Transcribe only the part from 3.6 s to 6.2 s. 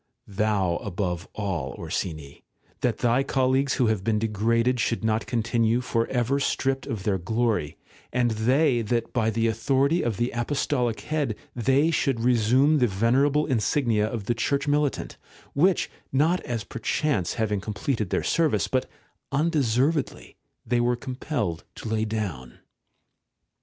who have been, degraded should not continue for